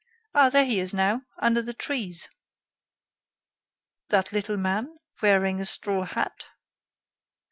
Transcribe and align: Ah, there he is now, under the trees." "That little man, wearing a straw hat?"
Ah, 0.33 0.49
there 0.49 0.65
he 0.65 0.79
is 0.79 0.95
now, 0.95 1.21
under 1.37 1.61
the 1.61 1.75
trees." 1.75 2.27
"That 4.09 4.33
little 4.33 4.57
man, 4.57 4.97
wearing 5.21 5.61
a 5.61 5.65
straw 5.65 6.05
hat?" 6.05 6.47